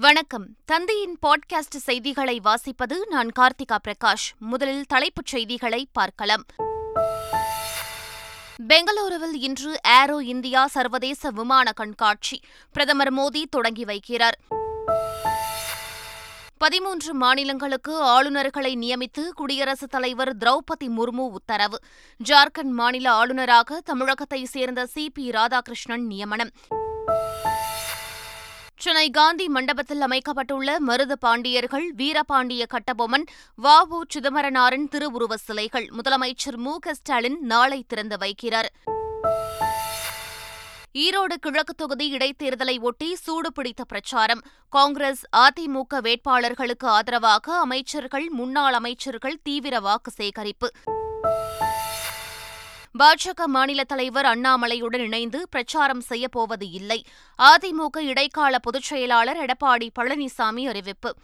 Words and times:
வணக்கம். 0.00 0.46
தந்தையின் 0.64 1.18
பாட்காஸ்ட் 1.26 1.76
செய்திகளை 1.76 2.40
வாசிப்பது 2.44 2.94
நான் 3.10 3.30
கார்த்திகா 3.38 3.76
பிரகாஷ். 3.88 4.38
முதலில் 4.38 4.84
தலைப்புச் 4.84 5.26
செய்திகளை 5.26 5.88
பார்க்கலாம். 5.92 6.44
பெங்களூருவில் 8.68 9.32
இன்று 9.32 9.80
ஏரோ 9.82 10.16
இந்தியா 10.16 10.66
சர்வதேச 10.66 11.30
விமான 11.30 11.72
கண்காட்சி. 11.72 12.40
பிரதமர் 12.72 13.14
மோடி 13.14 13.42
தொடங்கி 13.50 13.84
வைக்கிறார். 13.84 14.38
பதிமூன்று 16.58 17.14
மாநிலங்களுக்கு 17.14 18.02
ஆளுநர்களை 18.02 18.74
நியமித்து 18.74 19.28
குடியரசுத் 19.28 19.90
தலைவர் 19.90 20.36
திரௌபதி 20.36 20.88
முர்மு 20.88 21.28
உத்தரவு. 21.28 21.78
ஜார்க்கண்ட் 22.24 22.70
மாநில 22.70 23.12
ஆளுநராக 23.12 23.80
தமிழகத்தைச் 23.80 24.48
சேர்ந்த 24.48 24.86
சி 24.86 25.10
பி 25.10 25.30
ராதாகிருஷ்ணன் 25.30 26.06
நியமனம். 26.06 26.50
சென்னை 29.02 29.22
காந்தி 29.22 29.48
மண்டபத்தில் 29.48 30.00
அமைக்கப்பட்டுள்ள 30.00 30.80
மருது 30.86 31.12
பாண்டியர்கள் 31.12 31.94
வீரபாண்டிய 31.96 32.66
கட்டபொம்மன் 32.66 33.24
வ. 33.62 33.80
உ. 33.88 34.02
சிதம்பரனாரின் 34.14 34.88
திருவுருவ 34.88 35.34
சிலைகள். 35.34 35.90
முதலமைச்சர் 35.96 36.56
மு. 36.56 36.78
க. 36.78 36.94
ஸ்டாலின் 36.94 37.40
நாளை 37.40 37.84
திறந்து 37.88 38.16
வைக்கிறார். 38.16 38.68
ஈரோடு 40.94 41.34
கிழக்கு 41.40 41.74
தொகுதி 41.74 42.16
இடைத்தேர்தலை 42.16 42.80
ஒட்டி 42.80 43.16
சூடுபிடித்த 43.26 43.84
பிரச்சாரம். 43.88 44.42
காங்கிரஸ் 44.68 45.24
அதிமுக 45.36 46.00
வேட்பாளர்களுக்கு 46.00 46.84
ஆதரவாக 46.84 47.58
அமைச்சர்கள் 47.58 48.28
முன்னாள் 48.28 48.72
அமைச்சர்கள் 48.72 49.40
தீவிர 49.42 49.80
வாக்கு 49.80 50.10
சேகரிப்பு. 50.10 50.70
பாஜக 52.98 53.44
மாநில 53.46 53.84
தலைவர் 53.84 54.24
அண்ணாமலையுடன் 54.24 55.00
இணைந்து 55.00 55.48
பிரச்சாரம் 55.50 56.02
செய்யப்போவது 56.08 56.72
இல்லை. 56.72 57.04
அதிமுக 57.38 57.98
இடைக்கால 57.98 58.58
பொதுச் 58.58 58.82
செயலாளர் 58.82 59.36
எடப்பாடி 59.36 59.88
பழனிசாமி 59.98 60.68
அறிவிப்பு. 60.68 61.14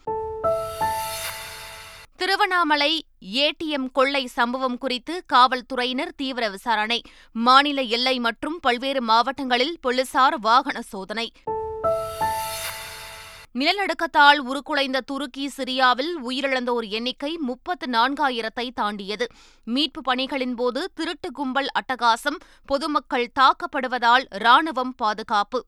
திருவண்ணாமலை 2.16 3.04
ஏடிஎம் 3.32 3.90
கொள்ளை 3.92 4.26
சம்பவம் 4.26 4.78
குறித்து 4.78 5.24
காவல்துறையினர் 5.26 6.14
தீவிர 6.16 6.48
விசாரணை. 6.48 7.02
மாநில 7.32 7.82
எல்லை 7.82 8.18
மற்றும் 8.18 8.58
பல்வேறு 8.60 9.02
மாவட்டங்களில் 9.02 9.78
போலீசார் 9.80 10.38
வாகன 10.38 10.80
சோதனை. 10.80 11.32
நிலநடுக்கத்தால் 13.54 14.38
உருக்குலைந்த 14.38 15.00
துருக்கி 15.00 15.50
சிரியாவில் 15.56 16.12
உயிரிழந்தோர் 16.28 16.88
எண்ணிக்கை 16.88 17.36
முப்பத்து 17.36 17.86
நான்காயிரத்தை 17.90 18.70
தாண்டியது. 18.74 19.26
மீட்பு 19.64 20.00
பணிகளின் 20.02 20.54
போது 20.54 20.90
திருட்டு 20.94 21.30
கும்பல் 21.32 21.66
அட்டகாசம் 21.72 22.38
பொதுமக்கள் 22.64 23.32
தாக்கப்படுவதால் 23.40 24.26
ராணுவம் 24.30 24.92
பாதுகாப்பு. 24.96 25.64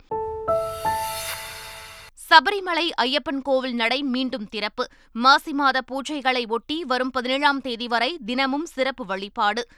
சபரிமலை 2.30 2.90
ஐயப்பன் 3.00 3.42
கோவில் 3.42 3.74
நடை 3.74 4.02
மீண்டும் 4.02 4.48
திறப்பு. 4.48 4.86
மாசி 5.12 5.52
மாத 5.52 5.80
பூஜைகளை 5.92 6.48
ஒட்டி 6.48 6.84
வரும் 6.84 7.10
பதினேழாம் 7.10 7.60
தேதி 7.60 7.88
வரை 7.88 8.18
தினமும் 8.26 8.66
சிறப்பு 8.66 9.04
வழிபாடு. 9.04 9.68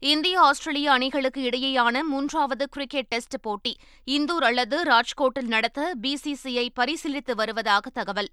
இந்திய 0.00 0.40
ஆஸ்திரேலிய 0.40 0.92
அணிகளுக்கு 0.92 1.40
இடையேயான 1.40 2.02
மூன்றாவது 2.02 2.68
கிரிக்கெட் 2.68 3.06
டெஸ்ட் 3.06 3.34
போட்டி 3.40 3.76
இந்தூர் 4.06 4.44
அல்லது 4.44 4.82
ராஜ்கோட்டில் 4.82 5.46
நடத்த 5.46 5.94
பிசிசிஐ 6.02 6.68
பரிசீலித்து 6.80 7.34
வருவதாக 7.34 7.90
தகவல். 7.90 8.28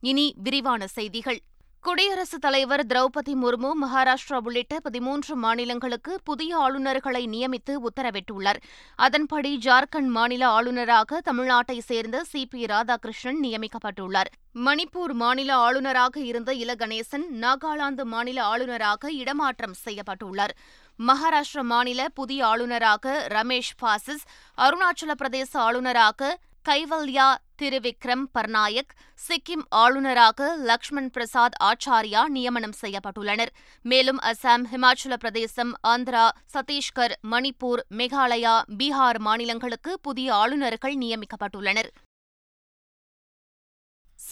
இனி 0.00 0.34
விரிவான 0.36 0.86
செய்திகள். 0.86 1.40
குடியரசுத் 1.84 2.40
தலைவர் 2.40 2.86
திரௌபதி 2.86 3.34
முர்மு 3.42 3.70
மகாராஷ்டிரா 3.82 4.38
உள்ளிட்ட 4.44 4.80
பதிமூன்று 4.80 5.36
மாநிலங்களுக்கு 5.36 6.20
புதிய 6.24 6.58
ஆளுநர்களை 6.58 7.22
நியமித்து 7.26 7.74
உத்தரவிட்டுள்ளார். 7.86 8.60
அதன்படி 8.96 9.58
ஜார்க்கண்ட் 9.58 10.10
மாநில 10.16 10.48
ஆளுநராக 10.48 11.20
தமிழ்நாட்டைச் 11.20 11.86
சேர்ந்த 11.86 12.24
சி 12.24 12.46
பி 12.46 12.64
ராதாகிருஷ்ணன் 12.64 13.40
நியமிக்கப்பட்டுள்ளார். 13.42 14.30
மணிப்பூர் 14.54 15.12
மாநில 15.12 15.54
ஆளுநராக 15.54 16.20
இருந்த 16.20 16.54
இல 16.54 16.74
கணேசன் 16.74 17.26
நாகாலாந்து 17.40 18.04
மாநில 18.04 18.44
ஆளுநராக 18.44 19.12
இடமாற்றம் 19.12 19.74
செய்யப்பட்டுள்ளார். 19.84 20.54
மகாராஷ்டிர 20.98 21.62
மாநில 21.62 22.08
புதிய 22.08 22.46
ஆளுநராக 22.46 23.26
ரமேஷ் 23.28 23.74
பாசிஸ் 23.78 24.24
அருணாச்சல 24.58 25.14
பிரதேச 25.22 25.52
ஆளுநராக 25.52 26.38
கைவல்யா 26.68 27.34
திருவிக்ரம் 27.62 28.24
பர்நாயக் 28.34 28.92
சிக்கிம் 29.28 29.64
ஆளுநராக 29.68 30.56
லக்ஷ்மண் 30.56 31.10
பிரசாத் 31.10 31.56
ஆச்சாரியா 31.62 32.28
நியமனம் 32.28 32.72
செய்யப்பட்டுள்ளனர். 32.80 33.52
மேலும் 33.82 34.18
அசாம் 34.18 34.64
ஹிமாச்சல 34.72 35.16
பிரதேசம் 35.16 35.72
ஆந்திரா 35.88 36.28
சத்தீஸ்கர் 36.52 37.12
மணிப்பூர் 37.30 37.80
மேகாலயா 37.90 38.62
பீகார் 38.78 39.18
மாநிலங்களுக்கு 39.18 39.98
புதிய 40.00 40.34
ஆளுநர்கள் 40.34 40.96
நியமிக்கப்பட்டுள்ளனர். 40.96 41.88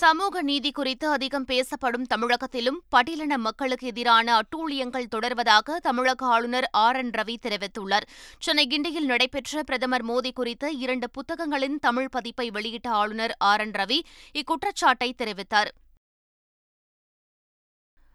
சமூக 0.01 0.43
நீதி 0.43 0.71
குறித்து 0.71 1.07
அதிகம் 1.09 1.45
பேசப்படும் 1.45 2.05
தமிழகத்திலும் 2.15 2.79
பட்டியலின 2.91 3.37
மக்களுக்கு 3.37 3.87
எதிரான 3.87 4.37
அட்டூழியங்கள் 4.39 5.11
தொடர்வதாக 5.17 5.77
தமிழக 5.77 6.27
ஆளுநர் 6.27 6.69
ஆர் 6.73 6.97
என் 6.97 7.11
ரவி 7.11 7.37
தெரிவித்துள்ளார். 7.43 8.07
சென்னை 8.39 8.67
கிண்டியில் 8.71 9.11
நடைபெற்ற 9.13 9.63
பிரதமர் 9.63 10.07
மோடி 10.07 10.33
குறித்த 10.33 10.71
இரண்டு 10.71 11.11
புத்தகங்களின் 11.11 11.79
தமிழ் 11.79 12.09
பதிப்பை 12.09 12.51
வெளியிட்ட 12.51 12.89
ஆளுநர் 12.91 13.35
ஆர் 13.39 13.61
என் 13.61 13.71
ரவி 13.71 13.99
இக்குற்றச்சாட்டை 14.33 15.13
தெரிவித்தார். 15.19 15.73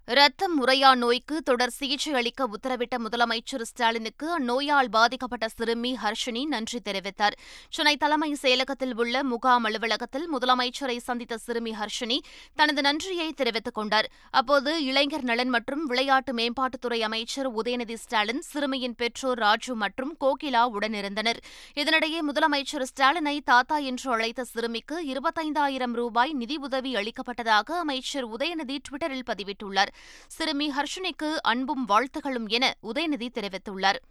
இரத்த 0.07 0.47
முறையா 0.59 0.95
நோய்க்கு 0.95 1.41
தொடர் 1.41 1.71
சிகிச்சை 1.71 2.13
அளிக்க 2.13 2.47
உத்தரவிட்ட 2.47 2.95
முதலமைச்சர் 3.03 3.61
ஸ்டாலினுக்கு 3.61 4.25
அந்நோயால் 4.39 4.89
பாதிக்கப்பட்ட 4.91 5.47
சிறுமி 5.47 5.97
ஹர்ஷினி 6.03 6.45
நன்றி 6.45 6.79
தெரிவித்தார். 6.85 7.35
சென்னை 7.69 7.95
தலைமை 7.97 8.35
செயலகத்தில் 8.41 8.91
உள்ள 8.95 9.23
முகாம் 9.23 9.63
அலுவலகத்தில் 9.63 10.25
முதலமைச்சரை 10.33 10.97
சந்தித்த 10.97 11.37
சிறுமி 11.37 11.73
ஹர்ஷினி 11.73 12.17
தனது 12.55 12.81
நன்றியை 12.81 13.31
தெரிவித்துக் 13.31 13.73
கொண்டார். 13.73 14.09
அப்போது 14.31 14.83
இளைஞர் 14.85 15.23
நலன் 15.23 15.49
மற்றும் 15.49 15.85
விளையாட்டு 15.85 16.33
மேம்பாட்டுத்துறை 16.33 16.99
அமைச்சர் 16.99 17.49
உதயநிதி 17.55 17.93
ஸ்டாலின் 17.93 18.41
சிறுமியின் 18.41 18.95
பெற்றோர் 18.95 19.37
ராஜு 19.37 19.75
மற்றும் 19.75 20.17
கோகிலா 20.19 20.65
உடனிருந்தனர். 20.75 21.41
இதனிடையே 21.75 22.21
முதலமைச்சர் 22.31 22.87
ஸ்டாலினை 22.91 23.39
தாத்தா 23.45 23.77
என்று 23.77 24.11
அழைத்த 24.11 24.43
சிறுமிக்கு 24.43 25.05
இருபத்தைந்தாயிரம் 25.13 25.93
ரூபாய் 25.93 26.33
நிதியுதவி 26.33 26.93
அளிக்கப்பட்டதாக 26.95 27.71
அமைச்சர் 27.85 28.29
உதயநிதி 28.29 28.77
டுவிட்டரில் 28.89 29.27
பதிவிட்டுள்ளார். 29.31 29.91
சிறுமி 30.27 30.69
ஹர்ஷினிக்கு 30.69 31.35
அன்பும் 31.41 31.85
வாழ்த்துகளும் 31.87 32.47
என 32.47 32.73
உதயநிதி 32.83 33.29
தெரிவித்துள்ளார். 33.33 34.01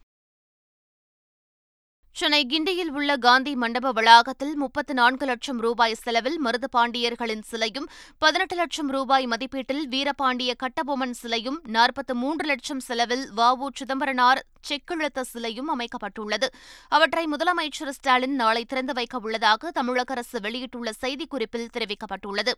சென்னை 2.17 2.47
கிண்டியில் 2.47 2.91
உள்ள 2.91 3.17
காந்தி 3.17 3.55
மண்டப 3.55 3.93
வளாகத்தில் 3.93 4.57
முப்பத்து 4.57 4.95
நான்கு 4.95 5.27
லட்சம் 5.27 5.61
ரூபாய் 5.61 5.95
செலவில் 5.95 6.45
மருது 6.45 6.69
பாண்டியர்களின் 6.77 7.43
சிலையும் 7.43 7.89
பதினெட்டு 8.19 8.57
லட்சம் 8.57 8.89
ரூபாய் 8.89 9.27
மதிப்பீட்டில் 9.27 9.89
வீரபாண்டிய 9.89 10.55
கட்டபொம்மன் 10.63 11.11
சிலையும் 11.11 11.61
நாற்பத்து 11.67 12.15
மூன்று 12.15 12.47
லட்சம் 12.47 12.81
செலவில் 12.81 13.31
வ 13.37 13.49
உ 13.57 13.69
சிதம்பரனார் 13.75 14.43
செக்கிழுத்த 14.69 15.21
சிலையும் 15.21 15.69
அமைக்கப்பட்டுள்ளது. 15.69 16.49
அவற்றை 16.89 17.27
முதலமைச்சர் 17.27 17.89
ஸ்டாலின் 17.89 18.35
நாளை 18.35 18.65
திறந்து 18.65 18.93
வைக்க 18.93 19.19
உள்ளதாக 19.19 19.71
தமிழக 19.71 20.13
அரசு 20.13 20.41
வெளியிட்டுள்ள 20.41 20.91
செய்திக்குறிப்பில் 21.01 21.73
தெரிவிக்கப்பட்டுள்ளது. 21.73 22.55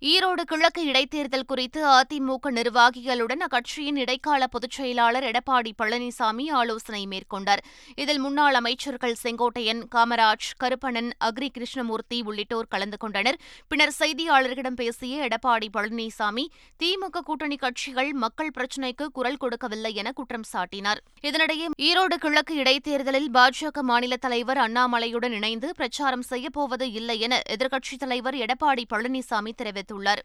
ஈரோடு 0.00 0.40
கிழக்கு 0.40 0.86
இடைத்தேர்தல் 0.86 1.44
குறித்து 1.46 1.86
அதிமுக 1.86 2.50
நிர்வாகிகளுடன் 2.50 3.42
அக்கட்சியின் 3.46 3.96
இடைக்கால 3.96 4.46
பொதுச் 4.46 4.70
செயலாளர் 4.70 5.24
எடப்பாடி 5.24 5.70
பழனிசாமி 5.82 6.50
ஆலோசனை 6.50 7.06
மேற்கொண்டார். 7.06 7.62
இதில் 7.94 8.18
முன்னாள் 8.18 8.54
அமைச்சர்கள் 8.54 9.14
செங்கோட்டையன் 9.22 9.80
காமராஜ் 9.94 10.50
கருப்பணன் 10.64 11.10
அக்ரி 11.24 11.48
கிருஷ்ணமூர்த்தி 11.48 12.22
உள்ளிட்டோர் 12.22 12.66
கலந்து 12.68 12.96
கொண்டனர். 12.96 13.38
பின்னர் 13.68 13.92
செய்தியாளர்களிடம் 13.98 14.74
பேசிய 14.74 15.28
எடப்பாடி 15.28 15.68
பழனிசாமி 15.76 16.44
திமுக 16.84 17.20
கூட்டணி 17.24 17.56
கட்சிகள் 17.56 18.12
மக்கள் 18.12 18.50
பிரச்சினைக்கு 18.58 19.06
குரல் 19.12 19.36
கொடுக்கவில்லை 19.36 19.94
என 19.94 20.12
குற்றம் 20.12 20.46
சாட்டினார். 20.52 20.98
இதனிடையே 21.22 21.68
ஈரோடு 21.82 22.14
கிழக்கு 22.14 22.54
இடைத்தேர்தலில் 22.54 23.30
பாஜக 23.34 23.80
மாநில 23.80 24.16
தலைவர் 24.16 24.58
அண்ணாமலையுடன் 24.58 25.32
இணைந்து 25.32 25.74
பிரச்சாரம் 25.74 26.24
செய்யப்போவது 26.30 26.92
இல்லை 26.92 27.20
என 27.20 27.42
எதிர்க்கட்சித் 27.48 27.98
தலைவர் 27.98 28.34
எடப்பாடி 28.34 28.84
பழனிசாமி 28.94 29.52
தெரிவித்தார். 29.62 29.84
தெரிவித்துள்ளார். 29.86 30.22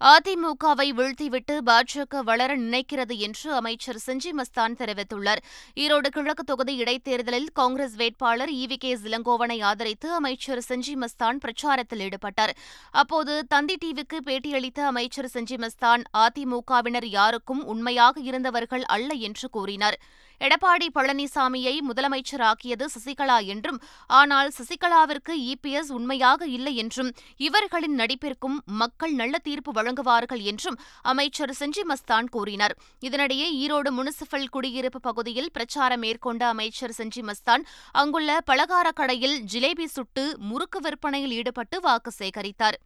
அதிமுகவை 0.00 0.86
வீழ்த்திவிட்டு 0.98 1.58
பாஜக 1.66 2.20
வளர 2.20 2.56
நினைக்கிறது 2.56 3.16
என்று 3.16 3.52
அமைச்சர் 3.52 3.98
செஞ்சி 4.06 4.30
மஸ்தான் 4.32 4.74
தெரிவித்துள்ளார். 4.78 5.36
ஈரோடு 5.76 6.06
கிழக்கு 6.06 6.44
தொகுதி 6.44 6.76
இடைத்தேர்தலில் 6.76 7.48
காங்கிரஸ் 7.52 7.94
வேட்பாளர் 7.94 8.48
வி 8.48 8.76
கே 8.76 8.96
இளங்கோவனை 8.96 9.62
ஆதரித்து 9.62 10.12
அமைச்சர் 10.12 10.64
செஞ்சி 10.68 10.94
மஸ்தான் 10.94 11.38
பிரச்சாரத்தில் 11.44 12.08
ஈடுபட்டார். 12.08 12.50
அப்போது 12.90 13.46
தந்தி 13.46 13.76
டிவிக்கு 13.84 14.18
பேட்டியளித்த 14.24 14.80
அமைச்சர் 14.80 15.30
செஞ்சி 15.34 15.66
மஸ்தான் 15.66 16.02
அதிமுகவினர் 16.18 17.06
யாருக்கும் 17.06 17.64
உண்மையாக 17.64 18.20
இருந்தவர்கள் 18.20 18.82
அல்ல 18.82 19.14
என்று 19.14 19.50
கூறினார். 19.50 20.00
எடப்பாடி 20.46 20.86
பழனிசாமியை 20.96 21.74
முதலமைச்சராக்கியது 21.88 22.86
சசிகலா 22.94 23.38
என்றும் 23.52 23.78
ஆனால் 24.20 24.50
சசிகலாவிற்கு 24.58 25.34
இபிஎஸ் 25.52 25.92
உண்மையாக 25.98 26.46
இல்லை 26.56 26.74
என்றும் 26.82 27.10
இவர்களின் 27.46 27.96
நடிப்பிற்கும் 28.00 28.56
மக்கள் 28.82 29.14
நல்ல 29.20 29.38
தீர்ப்பு 29.38 29.72
வழங்குவார்கள் 29.72 30.42
என்றும் 30.52 30.78
அமைச்சர் 31.12 31.54
செஞ்சி 31.60 31.84
மஸ்தான் 31.90 32.28
கூறினார். 32.36 32.76
இதனிடையே 33.00 33.48
ஈரோடு 33.62 33.92
முனிசிபல் 33.98 34.50
குடியிருப்பு 34.50 35.00
பகுதியில் 35.00 35.52
பிரச்சாரம் 35.52 36.02
மேற்கொண்ட 36.06 36.42
அமைச்சர் 36.46 36.96
செஞ்சி 36.98 37.22
மஸ்தான் 37.30 37.64
அங்குள்ள 38.02 38.38
பலகார 38.50 38.88
கடையில் 39.00 39.36
ஜிலேபி 39.52 39.88
சுட்டு 39.96 40.24
முறுக்கு 40.50 40.80
விற்பனையில் 40.80 41.36
ஈடுபட்டு 41.40 41.78
வாக்கு 41.80 42.12
சேகரித்தார். 42.18 42.78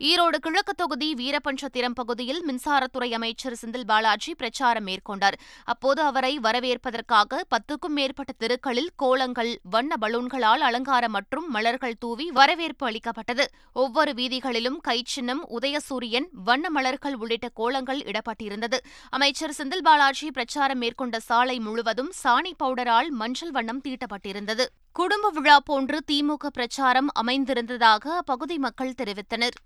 ஈரோடு 0.00 0.36
கிழக்கு 0.36 0.74
தொகுதி 0.74 1.14
வீரபஞ்சத்திரம் 1.14 1.94
பகுதியில் 1.94 2.44
மின்சாரத்துறை 2.46 3.12
அமைச்சர் 3.12 3.56
செந்தில் 3.60 3.84
பாலாஜி 3.84 4.34
பிரச்சாரம் 4.34 4.86
மேற்கொண்டார். 4.86 5.36
அப்போது 5.64 6.02
அவரை 6.02 6.38
வரவேற்பதற்காக 6.38 7.44
பத்துக்கும் 7.50 7.94
மேற்பட்ட 7.98 8.32
தெருக்களில் 8.38 8.90
கோலங்கள் 8.96 9.58
வண்ண 9.62 9.96
பலூன்களால் 10.00 10.64
அலங்காரம் 10.68 11.10
மற்றும் 11.10 11.50
மலர்கள் 11.50 11.96
தூவி 11.98 12.30
வரவேற்பு 12.30 12.86
அளிக்கப்பட்டது. 12.86 13.46
ஒவ்வொரு 13.72 14.12
வீதிகளிலும் 14.12 14.78
கைச்சின்னம் 14.88 15.42
உதயசூரியன் 15.60 16.28
வண்ண 16.32 16.70
மலர்கள் 16.70 17.14
உள்ளிட்ட 17.14 17.48
கோலங்கள் 17.54 17.98
இடப்பட்டிருந்தது. 17.98 18.80
அமைச்சர் 19.10 19.54
செந்தில் 19.58 19.82
பாலாஜி 19.82 20.30
பிரச்சாரம் 20.30 20.78
மேற்கொண்ட 20.78 21.20
சாலை 21.20 21.58
முழுவதும் 21.58 22.12
சாணி 22.24 22.52
பவுடரால் 22.56 23.10
மஞ்சள் 23.10 23.50
வண்ணம் 23.50 23.80
தீட்டப்பட்டிருந்தது. 23.84 24.66
குடும்ப 24.92 25.30
விழா 25.30 25.60
போன்று 25.60 26.00
திமுக 26.12 26.46
பிரச்சாரம் 26.46 27.08
அமைந்திருந்ததாக 27.14 28.16
அப்பகுதி 28.16 28.58
மக்கள் 28.58 28.98
தெரிவித்தனர். 29.02 29.56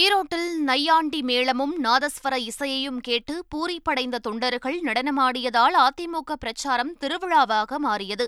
ஈரோட்டில் 0.00 0.52
நையாண்டி 0.68 1.18
மேளமும் 1.28 1.72
நாதஸ்வர 1.84 2.34
இசையையும் 2.50 3.00
கேட்டு 3.06 3.34
பூரிப்படைந்த 3.52 4.20
தொண்டர்கள் 4.26 4.76
நடனமாடியதால் 4.86 5.76
அதிமுக 5.82 6.36
பிரச்சாரம் 6.42 6.92
திருவிழாவாக 7.02 7.78
மாறியது. 7.86 8.24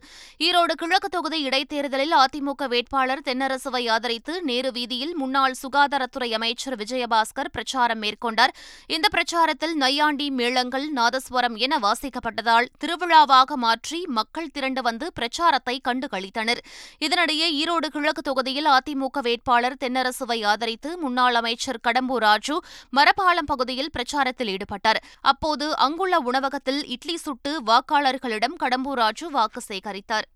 ஈரோடு 0.46 0.75
கிழக்கு 0.81 1.08
தொகுதி 1.14 1.38
இடைத்தேர்தலில் 1.49 2.12
அதிமுக 2.16 2.69
வேட்பாளர் 2.72 3.22
தென்னரசுவை 3.28 3.82
ஆதரித்து 3.94 4.34
நேரு 4.49 4.72
வீதியில் 4.78 5.14
முன்னாள் 5.20 5.56
சுகாதாரத்துறை 5.62 6.28
அமைச்சர் 6.38 6.76
விஜயபாஸ்கர் 6.82 7.50
பிரச்சாரம் 7.56 8.02
மேற்கொண்டார். 8.05 8.52
இந்த 8.96 9.08
பிரச்சாரத்தில் 9.17 9.75
நையாண்டி 9.84 10.28
மேளங்கள் 10.40 10.87
நாதஸ்வரம் 11.00 11.56
என 11.67 11.81
வாசிக்கப்பட்டதால் 11.87 12.70
திருவிழாவாக 12.84 13.58
மாற்றி 13.64 14.02
மக்கள் 14.20 14.52
திரண்டு 14.58 14.84
வந்து 14.90 15.08
பிரச்சாரத்தை 15.20 15.78
கண்டு 15.90 16.08
கழித்தனர் 16.17 16.62
இதனிடையே 17.08 17.49
ஈரோடு 17.62 17.90
கிழக்கு 17.96 18.25
தொகுதியில் 18.31 18.70
அதிமுக 18.76 19.26
வேட்பாளர் 19.31 19.81
தென்னரசுவை 19.87 20.40
ஆதரித்து 20.52 20.93
முன்னாள் 21.06 21.34
அமைச்சர் 21.34 21.52
அமைச்சர் 21.54 21.82
கடம்பூர் 21.86 22.22
ராஜு 22.26 22.54
மரப்பாலம் 22.96 23.48
பகுதியில் 23.50 23.90
பிரச்சாரத்தில் 23.96 24.50
ஈடுபட்டார். 24.54 25.00
அப்போது 25.32 25.66
அங்குள்ள 25.76 26.14
உணவகத்தில் 26.30 26.80
இட்லி 26.86 27.16
சுட்டு 27.16 27.52
வாக்காளர்களிடம் 27.66 28.56
கடம்பூர் 28.62 29.00
ராஜு 29.02 29.26
வாக்கு 29.30 29.60
சேகரித்தார். 29.68 30.26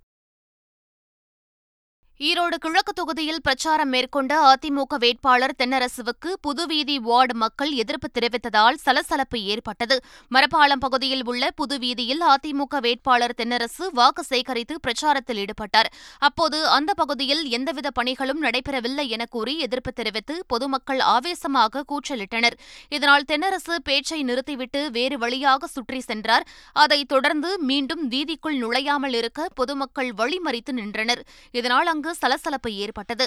ஈரோடு 2.26 2.56
கிழக்கு 2.58 2.92
தொகுதியில் 2.92 3.42
பிரச்சாரம் 3.42 3.88
மேற்கொண்ட 3.88 4.32
அதிமுக 4.44 4.96
வேட்பாளர் 4.98 5.52
தென்னரசுவுக்கு 5.58 6.30
புதுவீதி 6.40 6.98
வார்டு 6.98 7.34
மக்கள் 7.34 7.72
எதிர்ப்பு 7.72 8.08
தெரிவித்ததால் 8.10 8.78
சலசலப்பு 8.84 9.40
ஏற்பட்டது. 9.40 9.96
மரப்பாலம் 10.34 10.82
பகுதியில் 10.84 11.22
உள்ள 11.24 11.50
புதுவீதியில் 11.50 12.22
அதிமுக 12.28 12.80
வேட்பாளர் 12.80 13.34
தென்னரசு 13.42 13.86
வாக்கு 13.92 14.24
சேகரித்து 14.24 14.76
பிரச்சாரத்தில் 14.86 15.40
ஈடுபட்டார். 15.44 15.90
அப்போது 16.18 16.66
அந்த 16.68 16.94
பகுதியில் 16.94 17.44
எந்தவித 17.50 17.92
பணிகளும் 18.00 18.42
நடைபெறவில்லை 18.42 19.06
என 19.08 19.26
கூறி 19.26 19.58
எதிர்ப்பு 19.58 19.92
தெரிவித்து 19.92 20.44
பொதுமக்கள் 20.46 21.00
ஆவேசமாக 21.00 21.84
கூச்சலிட்டனர். 21.92 22.58
இதனால் 22.88 23.28
தென்னரசு 23.32 23.76
பேச்சை 23.84 24.22
நிறுத்திவிட்டு 24.22 24.90
வேறு 24.90 25.18
வழியாக 25.18 25.66
சுற்றி 25.66 26.00
சென்றார். 26.00 26.46
அதைத் 26.72 27.08
தொடர்ந்து 27.08 27.58
மீண்டும் 27.58 28.10
வீதிக்குள் 28.10 28.60
நுழையாமல் 28.64 29.14
இருக்க 29.14 29.48
பொதுமக்கள் 29.54 30.12
வழிமறித்து 30.12 30.72
நின்றனர். 30.72 31.24
இதனால் 31.50 31.86
அங்கு 31.86 32.06
தொடர்ந்து 32.08 32.20
சலசலப்பு 32.20 32.70
ஏற்பட்டது. 32.84 33.26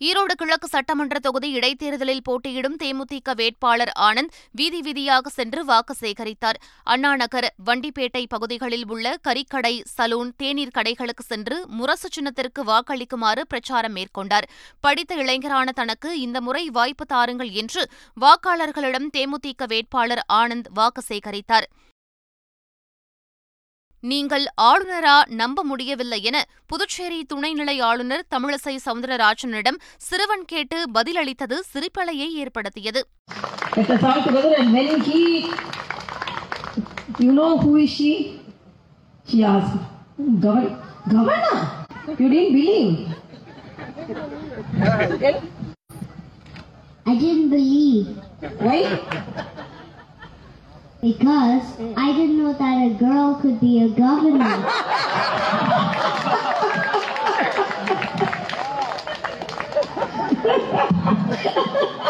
ஈரோடு 0.00 0.34
கிழக்கு 0.36 0.68
சட்டமன்ற 0.68 1.18
தொகுதி 1.18 1.48
இடைத்தேர்தலில் 1.58 2.22
போட்டியிடும் 2.22 2.76
தேமுதிக 2.82 3.34
வேட்பாளர் 3.34 3.92
ஆனந்த் 4.00 4.32
வீதி 4.50 4.80
வீதியாக 4.86 5.26
சென்று 5.26 5.64
வாக்கு 5.64 5.94
சேகரித்தார். 6.00 6.58
அண்ணாநகர் 6.86 7.48
வண்டிப்பேட்டை 7.66 8.22
பகுதிகளில் 8.28 8.86
உள்ள 8.88 9.12
கறிக்கடை 9.28 9.74
சலூன் 9.96 10.30
தேநீர் 10.36 10.76
கடைகளுக்கு 10.78 11.24
சென்று 11.26 11.68
முரசு 11.68 12.08
சின்னத்திற்கு 12.08 12.64
வாக்களிக்குமாறு 12.64 13.44
பிரச்சாரம் 13.48 13.96
மேற்கொண்டார். 13.96 14.48
படித்த 14.80 15.14
இளைஞரான 15.14 15.72
தனக்கு 15.72 16.20
இந்த 16.20 16.40
முறை 16.40 16.70
வாய்ப்பு 16.70 17.06
தாருங்கள் 17.06 17.50
என்று 17.50 17.84
வாக்காளர்களிடம் 18.20 19.10
தேமுதிக 19.16 19.66
வேட்பாளர் 19.66 20.24
ஆனந்த் 20.32 20.70
வாக்கு 20.74 21.02
சேகரித்தார். 21.08 21.68
நீங்கள் 24.02 24.44
ஆளுநரா 24.62 25.16
நம்ப 25.32 25.62
முடியவில்லை 25.62 26.20
என 26.22 26.36
புதுச்சேரி 26.66 27.18
துணைநிலை 27.32 27.74
ஆளுநர் 27.80 28.24
தமிழிசை 28.34 28.74
சவுந்தரராஜனிடம் 28.84 29.78
சிறுவன் 29.98 30.44
கேட்டு 30.44 30.78
பதிலளித்தது 30.94 31.58
சிரிப்பலையை 31.72 32.28
ஏற்படுத்தியது 32.42 33.02
I 47.06 47.16
didn't 47.16 47.50
believe. 47.50 48.08
Right? 48.60 48.92
Because 51.02 51.80
I 51.96 52.12
didn't 52.12 52.36
know 52.36 52.52
that 52.52 52.86
a 52.86 52.90
girl 52.90 53.38
could 53.40 53.58
be 53.58 53.82
a 53.82 53.88
governor. 53.88 54.44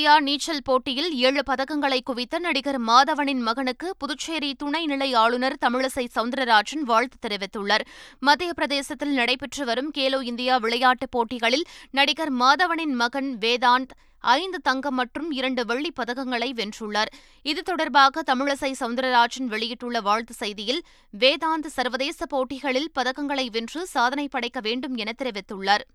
India 0.00 0.20
நீச்சல் 0.20 0.62
போட்டியில் 0.64 1.14
ஏழு 1.14 1.42
பதக்கங்களை 1.46 2.00
குவித்த 2.04 2.38
நடிகர் 2.38 2.82
மாதவனின் 2.82 3.40
மகனுக்கு 3.40 3.96
புதுச்சேரி 3.98 4.56
துணைநிலை 4.64 5.14
ஆளுநர் 5.14 5.56
தமிழிசை 5.60 6.06
சவுந்தரராஜன் 6.14 6.78
வாழ்த்து 6.84 7.28
தெரிவித்துள்ளார். 7.28 7.80
மத்திய 8.18 8.52
பிரதேசத்தில் 8.52 9.08
நடைபெற்று 9.08 9.64
வரும் 9.64 9.92
கேலோ 9.98 10.22
இந்தியா 10.22 10.56
விளையாட்டுப் 10.56 11.10
போட்டிகளில் 11.10 11.64
நடிகர் 11.90 12.32
மாதவனின் 12.32 12.94
மகன் 12.94 13.36
வேதாந்த் 13.40 13.90
ஐந்து 14.18 14.60
தங்கம் 14.60 14.94
மற்றும் 14.94 15.30
இரண்டு 15.30 15.66
வெள்ளிப் 15.66 15.98
பதக்கங்களை 16.00 16.52
வென்றுள்ளார். 16.52 17.12
இது 17.42 17.62
தொடர்பாக 17.62 18.34
தமிழிசை 18.34 18.72
சவுந்தரராஜன் 18.80 19.44
வெளியிட்டுள்ள 19.44 20.00
வாழ்த்து 20.00 20.34
செய்தியில் 20.40 20.80
வேதாந்த் 21.18 21.66
சர்வதேச 21.66 22.26
போட்டிகளில் 22.26 22.90
பதக்கங்களை 23.00 23.50
வென்று 23.50 23.86
சாதனை 23.86 24.28
படைக்க 24.28 24.60
வேண்டும் 24.60 24.96
என 24.96 25.12
தெரிவித்துள்ளார். 25.18 25.86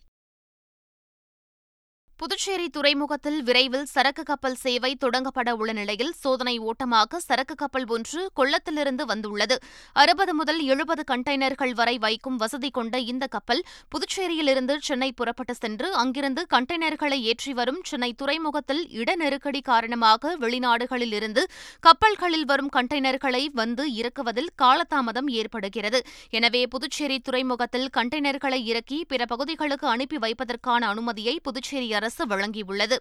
புதுச்சேரி 2.20 2.68
துறைமுகத்தில் 2.76 3.40
விரைவில் 3.44 3.88
சரக்கு 3.94 4.24
கப்பல் 4.24 4.56
சேவை 4.62 4.92
தொடங்கப்பட 5.04 5.50
உள்ள 5.52 5.72
நிலையில் 5.80 6.12
சோதனை 6.22 6.54
ஓட்டமாக 6.70 7.20
சரக்கு 7.20 7.56
கப்பல் 7.56 7.88
ஒன்று 7.96 8.22
கொள்ளத்திலிருந்து 8.40 9.04
வந்துள்ளது. 9.06 9.56
அறுபது 9.94 10.34
முதல் 10.34 10.62
எழுபது 10.74 11.04
கண்டெய்னர்கள் 11.12 11.74
வரை 11.80 11.96
வைக்கும் 11.98 12.38
வசதி 12.44 12.70
கொண்ட 12.70 13.00
இந்த 13.12 13.28
கப்பல் 13.28 13.62
புதுச்சேரியிலிருந்து 13.92 14.78
சென்னை 14.88 15.10
புறப்பட்டு 15.12 15.56
சென்று 15.56 15.90
அங்கிருந்து 16.04 16.46
கண்டெய்னர்களை 16.54 17.20
ஏற்றி 17.32 17.54
வரும் 17.54 17.82
சென்னை 17.84 18.12
துறைமுகத்தில் 18.14 18.82
இட 19.02 19.16
நெருக்கடி 19.16 19.62
காரணமாக 19.62 20.34
வெளிநாடுகளில் 20.46 21.14
இருந்து 21.20 21.44
கப்பல்களில் 21.80 22.48
வரும் 22.54 22.72
கண்டெய்னர்களை 22.78 23.44
வந்து 23.62 23.86
இறக்குவதில் 23.96 24.50
காலதாமதம் 24.64 25.30
ஏற்படுகிறது. 25.42 26.02
எனவே 26.30 26.64
புதுச்சேரி 26.68 27.20
துறைமுகத்தில் 27.20 27.88
கண்டெய்னர்களை 28.00 28.62
இறக்கி 28.72 29.02
பிற 29.06 29.22
பகுதிகளுக்கு 29.26 29.88
அனுப்பி 29.88 30.20
வைப்பதற்கான 30.28 30.82
அனுமதியை 30.94 31.38
புதுச்சேரி 31.44 32.04
அரசு 32.06 32.26
வழங்கியுள்ளது. 32.28 32.98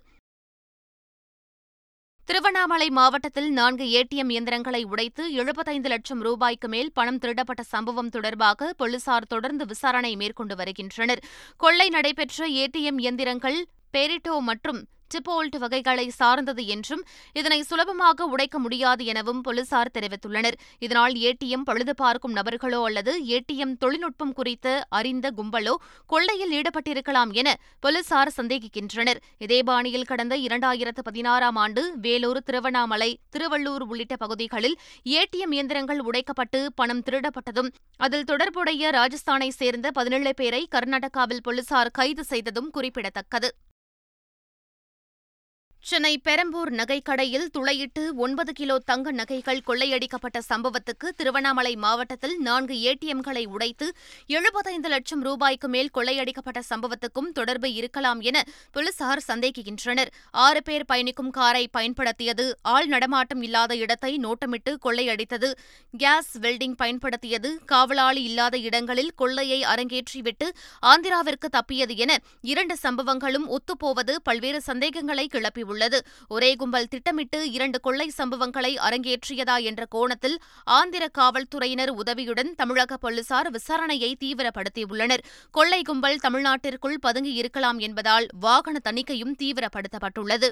திருவண்ணாமலை 2.29 2.87
மாவட்டத்தில் 2.91 3.49
நான்கு 3.53 3.85
ஏடிஎம் 3.85 4.31
இயந்திரங்களை 4.31 4.81
உடைத்து 4.85 5.33
எழுபத்தைந்து 5.33 5.89
லட்சம் 5.89 6.21
ரூபாய்க்கு 6.21 6.69
மேல் 6.69 6.93
பணம் 6.93 7.19
திருடப்பட்ட 7.19 7.63
சம்பவம் 7.73 8.09
தொடர்பாக 8.09 8.71
போலீசார் 8.73 9.27
தொடர்ந்து 9.27 9.67
விசாரணை 9.67 10.17
மேற்கொண்டு 10.17 10.57
வருகின்றனர். 10.57 11.23
கொள்ளை 11.57 11.89
நடைபெற்ற 11.89 12.49
ஏடிஎம் 12.63 13.01
இயந்திரங்கள் 13.05 13.59
பெரிட்டோ 13.93 14.37
மற்றும் 14.51 14.81
டிபோல்ட் 15.15 15.57
வகைகளை 15.65 16.07
சார்ந்தது 16.21 16.65
என்றும் 16.67 17.03
இதனை 17.33 17.61
சுலபமாக 17.63 18.27
உடைக்க 18.35 18.59
முடியாது 18.59 19.05
எனவும் 19.05 19.41
போலீசார் 19.41 19.93
தெரிவித்துள்ளனர். 19.97 20.59
இதனால் 20.79 21.15
ஏடிஎம் 21.29 21.67
பழுது 21.71 21.95
பார்க்கும் 21.95 22.37
நபர்களோ 22.37 22.81
அல்லது 22.85 23.15
ஏடிஎம் 23.37 23.75
தொழில்நுட்பம் 23.85 24.35
குறித்து 24.41 24.75
அறிந்த 24.89 25.33
கும்பலோ 25.39 25.75
கொள்ளையில் 26.07 26.55
ஈடுபட்டிருக்கலாம் 26.59 27.33
என 27.33 27.49
போலீசார் 27.81 28.33
சந்தேகிக்கின்றனர். 28.37 29.21
இதே 29.39 29.61
பாணியில் 29.63 30.09
கடந்த 30.13 30.35
இரண்டாயிரத்து 30.47 31.03
பதினாறாம் 31.03 31.57
ஆண்டு 31.57 31.85
வேலூர் 31.97 32.43
திருவண்ணாமலை 32.43 33.11
திருவள்ளூர் 33.37 33.87
உள்ளிட்ட 33.91 34.17
பகுதிகளில் 34.17 34.77
ஏடிஎம் 35.19 35.55
இயந்திரங்கள் 35.59 36.03
உடைக்கப்பட்டு 36.09 36.61
பணம் 36.75 37.03
திருடப்பட்டதும் 37.07 37.71
அதில் 37.97 38.29
தொடர்புடைய 38.33 38.91
ராஜஸ்தானை 38.91 39.49
சேர்ந்த 39.61 39.91
பதினேழு 39.91 40.35
பேரை 40.35 40.63
கர்நாடகாவில் 40.75 41.43
போலீசார் 41.43 41.91
கைது 41.91 42.25
செய்ததும் 42.25 42.71
குறிப்பிடத்தக்கது. 42.71 43.51
சென்னை 45.89 46.13
பெரம்பூர் 46.19 46.71
நகைக்கடையில் 46.71 47.45
துளையிட்டு 47.57 48.03
ஒன்பது 48.17 48.53
கிலோ 48.53 48.77
தங்க 48.91 49.11
நகைகள் 49.11 49.59
கொள்ளையடிக்கப்பட்ட 49.67 50.39
சம்பவத்துக்கு 50.49 51.09
திருவண்ணாமலை 51.17 51.77
மாவட்டத்தில் 51.77 52.37
நான்கு 52.39 52.75
ஏடிஎம்களை 52.91 53.43
உடைத்து 53.47 53.87
எழுபத்தைந்து 54.27 54.89
லட்சம் 54.89 55.23
ரூபாய்க்கு 55.23 55.69
மேல் 55.69 55.91
கொள்ளையடிக்கப்பட்ட 55.95 56.61
சம்பவத்துக்கும் 56.71 57.29
தொடர்பு 57.33 57.73
இருக்கலாம் 57.73 58.21
என 58.21 58.45
போலீசார் 58.73 59.23
சந்தேகிக்கின்றனர். 59.29 60.11
ஆறு 60.31 60.63
பேர் 60.63 60.87
பயணிக்கும் 60.87 61.31
காரை 61.31 61.69
பயன்படுத்தியது 61.69 62.47
ஆள் 62.63 62.87
நடமாட்டம் 62.87 63.43
இல்லாத 63.43 63.77
இடத்தை 63.77 64.13
நோட்டமிட்டு 64.25 64.75
கொள்ளையடித்தது. 64.87 65.53
கேஸ் 65.95 66.33
வெல்டிங் 66.47 66.79
பயன்படுத்தியது 66.85 67.53
காவலாளி 67.67 68.25
இல்லாத 68.31 68.55
இடங்களில் 68.71 69.13
கொள்ளையை 69.15 69.61
அரங்கேற்றிவிட்டு 69.75 70.49
ஆந்திராவிற்கு 70.95 71.51
தப்பியது 71.59 71.97
என 71.97 72.19
இரண்டு 72.55 72.77
சம்பவங்களும் 72.83 73.49
ஒத்துப்போவது 73.59 74.17
பல்வேறு 74.23 74.63
சந்தேகங்களை 74.71 75.29
கிளப்பியுள்ளது. 75.37 75.73
உள்ளது. 75.75 76.01
ஒரே 76.29 76.51
கும்பல் 76.63 76.91
திட்டமிட்டு 76.95 77.41
இரண்டு 77.57 77.81
கொள்ளை 77.87 78.09
சம்பவங்களை 78.19 78.73
அரங்கேற்றியதா 78.89 79.59
என்ற 79.71 79.85
கோணத்தில் 79.95 80.39
ஆந்திர 80.79 81.05
காவல்துறையினர் 81.19 81.95
உதவியுடன் 82.03 82.53
தமிழக 82.61 82.97
போலீசார் 82.97 83.51
விசாரணையை 83.57 84.13
தீவிரப்படுத்தியுள்ளனர். 84.25 85.25
கொள்ளை 85.51 85.81
கும்பல் 85.83 86.23
தமிழ்நாட்டிற்குள் 86.27 87.01
பதுங்கி 87.07 87.35
இருக்கலாம் 87.43 87.81
என்பதால் 87.89 88.29
வாகன 88.41 88.77
தணிக்கையும் 88.89 89.37
தீவிரப்படுத்தப்பட்டுள்ளது. 89.43 90.51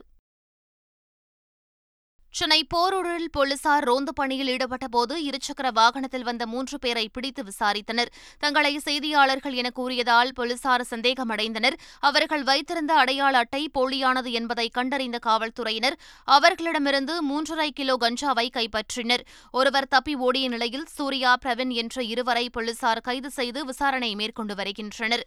சென்னை 2.38 2.66
போரூரில் 2.74 3.30
போலீசார் 3.32 3.84
ரோந்து 3.84 4.12
பணியில் 4.12 4.50
ஈடுபட்டபோது 4.52 5.14
இருசக்கர 5.28 5.72
வாகனத்தில் 5.72 6.22
வந்த 6.22 6.46
மூன்று 6.46 6.78
பேரை 6.78 7.08
பிடித்து 7.08 7.42
விசாரித்தனர். 7.42 8.10
தங்களை 8.38 8.78
செய்தியாளர்கள் 8.78 9.52
என 9.52 9.70
கூறியதால் 9.70 10.32
போலீசார் 10.34 10.84
சந்தேகமடைந்தனர். 10.90 11.76
அவர்கள் 12.00 12.42
வைத்திருந்த 12.42 12.94
அடையாள 12.94 13.38
அட்டை 13.38 13.70
போலியானது 13.78 14.30
என்பதை 14.30 14.68
கண்டறிந்த 14.68 15.18
காவல்துறையினர் 15.18 15.98
அவர்களிடமிருந்து 16.24 17.16
மூன்றரை 17.30 17.68
கிலோ 17.74 17.96
கஞ்சாவை 18.00 18.48
கைப்பற்றினர். 18.58 19.26
ஒருவர் 19.50 19.88
தப்பி 19.88 20.14
ஓடிய 20.14 20.48
நிலையில் 20.48 20.86
சூர்யா 20.86 21.36
பிரவீன் 21.44 21.68
என்ற 21.68 22.02
இருவரை 22.02 22.50
போலீசார் 22.50 23.00
கைது 23.00 23.30
செய்து 23.30 23.64
விசாரணை 23.64 24.14
மேற்கொண்டு 24.14 24.54
வருகின்றனர். 24.54 25.26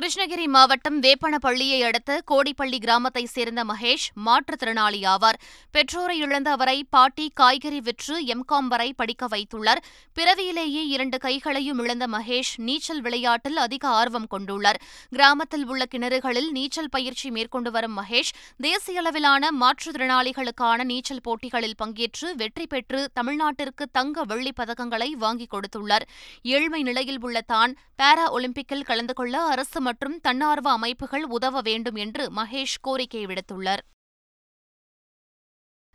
கிருஷ்ணகிரி 0.00 0.46
மாவட்டம் 0.46 1.00
வேப்பனப்பள்ளியை 1.00 1.80
அடுத்த 1.80 2.22
கோடிப்பள்ளி 2.30 2.78
கிராமத்தைச் 2.78 3.28
சேர்ந்த 3.28 3.64
மகேஷ் 3.64 4.06
மாற்றுத்திறனாளி 4.26 5.06
ஆவார். 5.06 5.38
பெற்றோரை 5.70 6.18
இழந்த 6.18 6.50
அவரை 6.50 6.86
பாட்டி 6.90 7.30
காய்கறி 7.34 7.80
விற்று 7.80 8.24
எம்காம் 8.24 8.68
வரை 8.68 8.92
படிக்க 8.92 9.26
வைத்துள்ளார். 9.26 9.76
பிறவியிலேயே 10.12 10.86
இரண்டு 10.86 11.18
கைகளையும் 11.18 11.78
இழந்த 11.78 12.06
மகேஷ் 12.06 12.52
நீச்சல் 12.56 13.00
விளையாட்டில் 13.00 13.56
அதிக 13.56 13.88
ஆர்வம் 13.88 14.26
கொண்டுள்ளார். 14.30 14.74
கிராமத்தில் 15.10 15.66
உள்ள 15.66 15.84
கிணறுகளில் 15.94 16.50
நீச்சல் 16.50 16.90
பயிற்சி 16.90 17.30
மேற்கொண்டு 17.30 17.70
வரும் 17.70 17.98
மகேஷ் 17.98 18.32
தேசிய 18.56 18.98
அளவிலான 18.98 19.48
மாற்றுத்திறனாளிகளுக்கான 19.60 20.84
நீச்சல் 20.84 21.20
போட்டிகளில் 21.20 21.74
பங்கேற்று 21.84 22.34
வெற்றி 22.36 22.66
பெற்று 22.66 23.10
தமிழ்நாட்டிற்கு 23.12 23.88
தங்க 23.92 24.22
வெள்ளிப் 24.24 24.60
பதக்கங்களை 24.60 25.10
வாங்கிக் 25.10 25.54
கொடுத்துள்ளார். 25.54 26.02
ஏழ்மை 26.42 26.82
நிலையில் 26.82 27.20
உள்ள 27.20 27.40
தான் 27.40 27.76
பாரா 28.02 28.28
ஒலிம்பிக்கில் 28.30 28.84
கலந்து 28.84 29.14
கொள்ள 29.14 29.42
அரசு 29.42 29.82
மற்றும் 29.84 30.16
தன்னார்வ 30.20 30.68
அமைப்புகள் 30.70 31.24
உதவ 31.36 31.60
வேண்டும் 31.60 31.98
என்று 32.04 32.24
மகேஷ் 32.32 32.78
கோரிக்கை 32.80 33.24
விடுத்துள்ளார். 33.26 33.82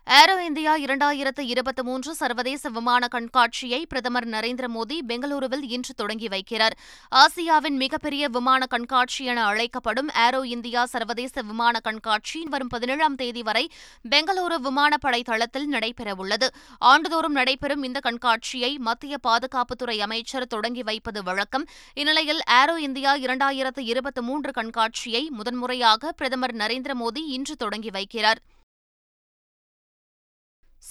ஏரோ 0.06 0.44
இந்தியா 0.44 0.72
இரண்டாயிரத்து 0.76 1.42
இருபத்தி 1.52 1.82
மூன்று 1.82 2.14
சர்வதேச 2.14 2.68
விமான 2.68 3.06
கண்காட்சியை 3.06 3.78
பிரதமர் 3.88 4.26
நரேந்திர 4.28 4.66
மோடி 4.76 4.96
பெங்களூருவில் 5.08 5.62
இன்று 5.74 5.92
தொடங்கி 5.94 6.28
வைக்கிறார். 6.28 6.74
ஆசியாவின் 7.12 7.76
மிகப்பெரிய 7.82 8.28
விமான 8.28 8.66
கண்காட்சி 8.66 9.24
என 9.24 9.44
அழைக்கப்படும் 9.44 10.10
ஏரோ 10.24 10.40
இந்தியா 10.54 10.84
சர்வதேச 10.84 11.42
விமான 11.42 11.80
கண்காட்சி 11.80 12.40
வரும் 12.50 12.68
பதினேழாம் 12.68 13.14
தேதி 13.14 13.42
வரை 13.42 13.64
பெங்களூரு 14.10 14.58
விமானப்படை 14.66 15.22
தளத்தில் 15.22 15.68
நடைபெறவுள்ளது. 15.72 16.48
ஆண்டுதோறும் 16.78 17.38
நடைபெறும் 17.40 17.82
இந்த 17.82 18.00
கண்காட்சியை 18.00 18.78
மத்திய 18.78 19.16
பாதுகாப்புத்துறை 19.28 19.98
அமைச்சர் 19.98 20.46
தொடங்கி 20.46 20.82
வைப்பது 20.82 21.22
வழக்கம். 21.22 21.66
இந்நிலையில் 21.94 22.42
ஏரோ 22.60 22.78
இந்தியா 22.88 23.16
இரண்டாயிரத்து 23.16 23.84
இருபத்தி 23.92 24.20
மூன்று 24.20 24.52
கண்காட்சியை 24.52 25.24
முதன்முறையாக 25.30 26.12
பிரதமர் 26.12 26.56
நரேந்திர 26.56 26.94
மோடி 27.04 27.24
இன்று 27.38 27.56
தொடங்கி 27.56 27.90
வைக்கிறார். 27.90 28.42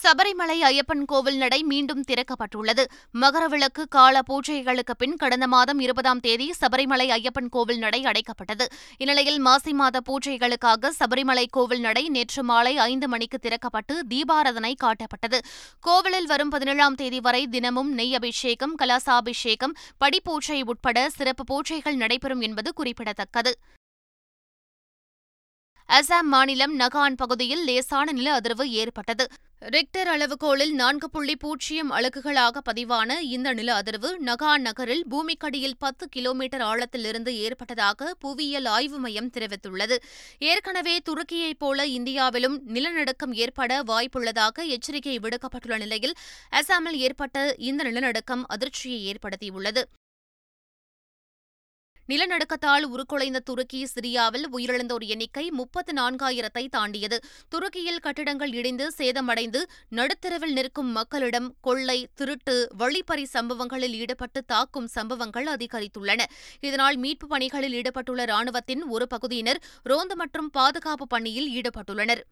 சபரிமலை 0.03 0.55
ஐயப்பன் 0.61 1.05
கோவில் 1.05 1.37
நடை 1.37 1.63
மீண்டும் 1.63 2.03
திறக்கப்பட்டுள்ளது. 2.07 2.83
மகரவிளக்கு 3.13 3.83
கால 3.89 4.19
பூஜைகளுக்கு 4.29 4.93
பின் 4.97 5.15
கடந்த 5.15 5.47
மாதம் 5.47 5.79
இருபதாம் 5.79 6.19
தேதி 6.19 6.53
சபரிமலை 6.61 7.07
ஐயப்பன் 7.09 7.49
கோவில் 7.49 7.77
நடை 7.77 8.03
அடைக்கப்பட்டது. 8.03 8.65
இந்நிலையில் 8.97 9.39
மாசி 9.39 9.73
மாத 9.73 10.01
பூஜைகளுக்காக 10.09 10.91
சபரிமலை 10.99 11.45
கோவில் 11.49 11.79
நடை 11.79 12.09
நேற்று 12.09 12.43
மாலை 12.43 12.77
ஐந்து 12.77 13.07
மணிக்கு 13.07 13.39
திறக்கப்பட்டு 13.41 13.97
தீபாரதனை 14.09 14.73
காட்டப்பட்டது. 14.83 15.39
கோவிலில் 15.79 16.25
வரும் 16.25 16.49
பதினேழாம் 16.49 16.95
தேதி 16.95 17.19
வரை 17.19 17.47
தினமும் 17.47 17.93
நெய் 17.93 18.15
அபிஷேகம் 18.15 18.75
கலாசாபிஷேகம் 18.81 19.75
படிப்பூஜை 20.05 20.63
உட்பட 20.63 21.09
சிறப்பு 21.09 21.43
பூஜைகள் 21.51 21.95
நடைபெறும் 21.95 22.41
என்பது 22.41 22.73
குறிப்பிடத்தக்கது. 22.73 23.53
அசாம் 25.97 26.27
மாநிலம் 26.31 26.79
நகான் 26.79 27.15
பகுதியில் 27.15 27.63
லேசான 27.63 28.11
நில 28.11 28.39
அதிர்வு 28.39 28.65
ஏற்பட்டது. 28.81 29.25
ரிக்டர் 29.59 30.07
அளவுகோலில் 30.07 30.71
நான்கு 30.71 31.09
புள்ளி 31.09 31.35
பூஜ்ஜியம் 31.35 31.91
அலகுகளாக 31.91 32.61
பதிவான 32.69 33.19
இந்த 33.19 33.53
நில 33.53 33.81
அதிர்வு 33.81 34.09
நகான் 34.25 34.61
நகரில் 34.61 35.03
பூமிக்கடியில் 35.11 35.75
பத்து 35.79 36.09
கிலோமீட்டர் 36.09 36.61
ஆழத்திலிருந்து 36.61 37.27
ஏற்பட்டதாக 37.27 38.13
புவியியல் 38.19 38.65
ஆய்வு 38.65 38.99
மையம் 38.99 39.31
தெரிவித்துள்ளது. 39.37 39.97
ஏற்கனவே 40.39 40.99
துருக்கியைப் 41.09 41.59
போல 41.59 41.87
இந்தியாவிலும் 41.87 42.61
நிலநடுக்கம் 42.65 43.33
ஏற்பட 43.33 43.83
வாய்ப்புள்ளதாக 43.83 44.67
எச்சரிக்கை 44.67 45.19
விடுக்கப்பட்டுள்ள 45.19 45.77
நிலையில் 45.77 46.15
அசாமில் 46.51 46.99
ஏற்பட்ட 47.07 47.55
இந்த 47.57 47.83
நிலநடுக்கம் 47.83 48.45
அதிர்ச்சியை 48.47 49.01
ஏற்படுத்தியுள்ளது. 49.11 49.83
நிலநடுக்கத்தால் 52.09 52.83
உருக்குலைந்த 52.83 53.39
துருக்கி 53.39 53.85
சிரியாவில் 53.85 54.45
உயிரிழந்தோர் 54.51 55.05
எண்ணிக்கை 55.07 55.51
முப்பத்து 55.51 55.93
நான்காயிரத்தை 55.93 56.67
தாண்டியது. 56.69 57.17
துருக்கியில் 57.49 57.99
கட்டிடங்கள் 57.99 58.53
இடிந்து 58.53 58.91
சேதமடைந்து 58.97 59.61
நடுத்தரவில் 59.91 60.51
நிற்கும் 60.51 60.91
மக்களிடம் 60.91 61.55
கொள்ளை 61.61 62.07
திருட்டு 62.15 62.69
வழிப்பறி 62.77 63.25
சம்பவங்களில் 63.25 63.93
ஈடுபட்டு 63.93 64.45
தாக்கும் 64.45 64.87
சம்பவங்கள் 64.87 65.47
அதிகரித்துள்ளன. 65.47 66.21
இதனால் 66.59 66.97
மீட்புப் 66.97 67.29
பணிகளில் 67.29 67.73
ஈடுபட்டுள்ள 67.73 68.25
ராணுவத்தின் 68.25 68.83
ஒரு 68.87 69.07
பகுதியினர் 69.07 69.61
ரோந்து 69.83 70.15
மற்றும் 70.15 70.49
பாதுகாப்பு 70.49 71.07
பணியில் 71.07 71.49
ஈடுபட்டுள்ளனர். 71.49 72.23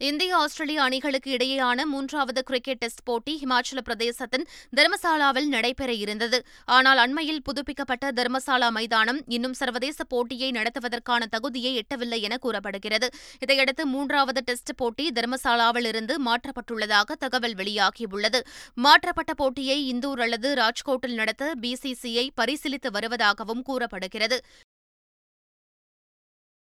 இந்திய 0.00 0.36
ஆஸ்திரேலிய 0.36 0.82
அணிகளுக்கு 0.82 1.30
இடையேயான 1.30 1.84
மூன்றாவது 1.84 2.42
கிரிக்கெட் 2.42 2.78
டெஸ்ட் 2.78 3.02
போட்டி 3.04 3.44
ஹிமாச்சல 3.44 3.80
பிரதேசத்தின் 3.84 4.44
தர்மசாலாவில் 4.76 5.48
நடைபெற 5.48 5.92
இருந்தது. 5.92 6.44
ஆனால் 6.64 6.98
அண்மையில் 6.98 7.42
புதுப்பிக்கப்பட்ட 7.42 8.12
தர்மசாலா 8.12 8.68
மைதானம் 8.68 9.22
இன்னும் 9.26 9.52
சர்வதேச 9.52 10.04
போட்டியை 10.04 10.50
நடத்துவதற்கான 10.50 11.26
தகுதியை 11.30 11.72
எட்டவில்லை 11.76 12.20
என 12.20 12.36
கூறப்படுகிறது. 12.36 13.10
இதையடுத்து 13.40 13.86
மூன்றாவது 13.86 14.42
டெஸ்ட் 14.44 14.74
போட்டி 14.76 15.08
தர்மசாலாவில் 15.08 15.86
இருந்து 15.86 16.16
மாற்றப்பட்டுள்ளதாக 16.22 17.12
தகவல் 17.18 17.54
வெளியாகியுள்ளது. 17.54 18.40
மாற்றப்பட்ட 18.74 19.34
போட்டியை 19.34 19.94
இந்தூர் 19.94 20.20
அல்லது 20.20 20.54
ராஜ்கோட்டில் 20.54 21.14
நடத்த 21.14 21.54
பிசிசிஐ 21.60 22.28
பரிசீலித்து 22.40 22.90
வருவதாகவும் 22.92 23.62
கூறப்படுகிறது. 23.62 24.44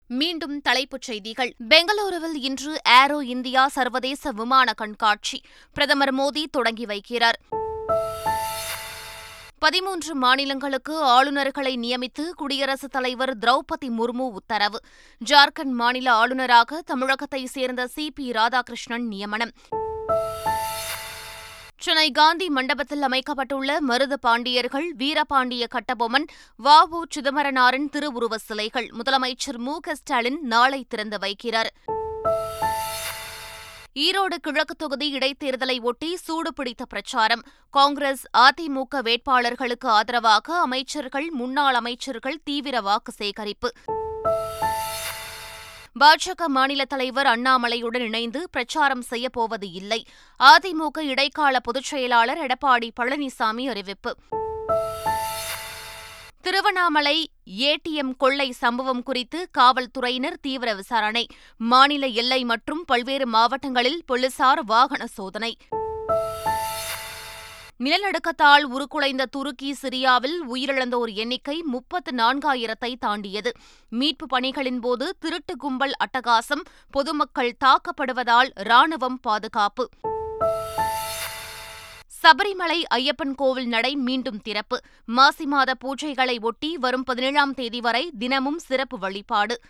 மீண்டும் 0.07 0.61
தலைப்புச் 0.61 1.01
செய்திகள். 1.01 1.55
பெங்களூருவில் 1.69 2.33
இன்று 2.33 2.81
ஏரோ 3.03 3.17
இந்தியா 3.17 3.67
சர்வதேச 3.67 4.31
விமான 4.31 4.73
கண்காட்சி. 4.73 5.41
பிரதமர் 5.73 6.15
மோடி 6.15 6.43
தொடங்கி 6.51 6.85
வைக்கிறார். 6.85 7.39
பதிமூன்று 9.59 10.15
மாநிலங்களுக்கு 10.15 11.03
ஆளுநர்களை 11.03 11.75
நியமித்து 11.75 12.29
குடியரசுத் 12.29 12.91
தலைவர் 12.91 13.37
திரௌபதி 13.37 13.85
முர்மு 13.85 14.29
உத்தரவு. 14.29 14.79
ஜார்க்கண்ட் 15.25 15.71
மாநில 15.71 16.11
ஆளுநராக 16.11 16.81
தமிழகத்தைச் 16.81 17.47
சேர்ந்த 17.47 17.87
சி 17.87 18.11
பி 18.11 18.31
ராதாகிருஷ்ணன் 18.31 19.07
நியமனம். 19.07 19.51
சென்னை 21.85 22.11
காந்தி 22.11 22.49
மண்டபத்தில் 22.49 23.01
அமைக்கப்பட்டுள்ள 23.01 23.79
மருது 23.87 24.13
பாண்டியர்கள் 24.13 24.95
வீரபாண்டிய 24.97 25.67
கட்டபொம்மன் 25.67 26.25
வ. 26.63 26.81
உ. 26.89 27.03
சிதம்பரனாரின் 27.15 27.89
திருவுருவ 27.89 28.35
சிலைகள். 28.35 28.89
முதலமைச்சர் 28.97 29.57
மு. 29.57 29.79
க. 29.79 29.95
ஸ்டாலின் 29.95 30.39
நாளை 30.41 30.85
திறந்து 30.89 31.17
வைக்கிறார். 31.17 31.65
ஈரோடு 33.99 34.35
கிழக்கு 34.41 34.75
தொகுதி 34.75 35.17
இடைத்தேர்தலை 35.17 35.81
ஒட்டி 35.81 36.17
சூடுபிடித்த 36.27 36.85
பிரச்சாரம். 36.89 37.43
காங்கிரஸ் 37.69 38.25
அதிமுக 38.37 38.95
வேட்பாளர்களுக்கு 38.95 39.85
ஆதரவாக 39.85 40.59
அமைச்சர்கள் 40.59 41.29
முன்னாள் 41.29 41.73
அமைச்சர்கள் 41.73 42.41
தீவிர 42.43 42.81
வாக்கு 42.81 43.11
சேகரிப்பு. 43.11 43.71
பாஜக 45.99 46.45
மாநில 46.47 46.85
தலைவர் 46.85 47.25
அண்ணாமலையுடன் 47.25 48.01
இணைந்து 48.01 48.49
பிரச்சாரம் 48.51 49.03
செய்யப்போவது 49.09 49.71
இல்லை. 49.73 50.05
அதிமுக 50.39 50.99
இடைக்கால 50.99 51.59
பொதுச் 51.59 51.83
செயலாளர் 51.83 52.37
எடப்பாடி 52.37 52.89
பழனிசாமி 53.01 53.69
அறிவிப்பு. 53.69 54.15
திருவண்ணாமலை 56.41 57.29
ஏடிஎம் 57.57 58.15
கொள்ளை 58.17 58.51
சம்பவம் 58.51 59.03
குறித்து 59.03 59.49
காவல்துறையினர் 59.51 60.39
தீவிர 60.41 60.73
விசாரணை. 60.73 61.27
மாநில 61.57 62.07
எல்லை 62.07 62.43
மற்றும் 62.43 62.83
பல்வேறு 62.85 63.27
மாவட்டங்களில் 63.27 64.01
போலீசார் 64.05 64.63
வாகன 64.63 65.05
சோதனை. 65.05 65.57
நிலநடுக்கத்தால் 67.79 68.63
உருக்குலைந்த 68.63 69.25
துருக்கி 69.25 69.73
சிரியாவில் 69.73 70.37
உயிரிழந்தோர் 70.53 71.13
எண்ணிக்கை 71.13 71.61
முப்பத்து 71.61 72.11
நான்காயிரத்தை 72.15 72.95
தாண்டியது. 72.99 73.51
மீட்பு 73.89 74.27
பணிகளின் 74.27 74.79
போது 74.79 75.15
திருட்டு 75.19 75.57
கும்பல் 75.57 75.93
அட்டகாசம் 75.97 76.63
பொதுமக்கள் 76.91 77.57
தாக்கப்படுவதால் 77.65 78.51
ராணுவம் 78.55 79.17
பாதுகாப்பு. 79.21 79.89
சபரிமலை 82.23 82.79
ஐயப்பன் 82.93 83.35
கோவில் 83.35 83.67
நடை 83.67 83.95
மீண்டும் 83.95 84.41
திறப்பு. 84.41 84.79
மாசி 85.05 85.45
மாத 85.45 85.73
பூஜைகளை 85.85 86.41
ஒட்டி 86.41 86.77
வரும் 86.77 87.03
பதினேழாம் 87.03 87.53
தேதி 87.53 87.81
வரை 87.81 88.11
தினமும் 88.19 88.59
சிறப்பு 88.59 88.99
வழிபாடு. 88.99 89.61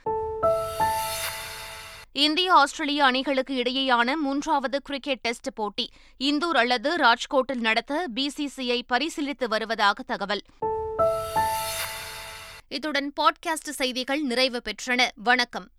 இந்திய 2.15 2.53
ஆஸ்திரேலிய 2.53 3.05
அணிகளுக்கு 3.05 3.53
இடையேயான 3.53 4.13
மூன்றாவது 4.15 4.81
கிரிக்கெட் 4.81 5.19
டெஸ்ட் 5.19 5.53
போட்டி 5.53 5.89
இந்தூர் 6.19 6.57
அல்லது 6.57 6.95
ராஜ்கோட்டில் 6.95 7.59
நடத்த 7.59 8.07
பிசிசிஐ 8.15 8.81
பரிசீலித்து 8.93 9.47
வருவதாக 9.47 10.03
தகவல். 10.03 10.41
இத்துடன் 12.67 13.13
பாட்காஸ்ட் 13.21 13.69
செய்திகள் 13.69 14.21
நிறைவு 14.21 14.61
பெற்றன. 14.65 15.07
வணக்கம். 15.15 15.67